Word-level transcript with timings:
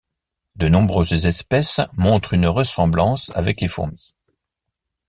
De 0.55 0.67
nombreuses 0.67 1.27
espèces 1.27 1.79
montrent 1.95 2.33
une 2.33 2.47
ressemblance 2.47 3.31
avec 3.35 3.61
les 3.61 3.67
fourmis. 3.67 4.15